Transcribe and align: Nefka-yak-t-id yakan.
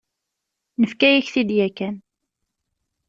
Nefka-yak-t-id 0.79 1.49
yakan. 1.57 1.95